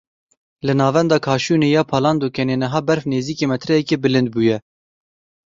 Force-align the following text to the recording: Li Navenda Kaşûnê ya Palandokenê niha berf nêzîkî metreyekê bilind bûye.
Li 0.65 0.73
Navenda 0.79 1.17
Kaşûnê 1.25 1.69
ya 1.75 1.83
Palandokenê 1.91 2.55
niha 2.61 2.81
berf 2.87 3.03
nêzîkî 3.11 3.45
metreyekê 3.51 3.97
bilind 4.03 4.27
bûye. 4.33 4.57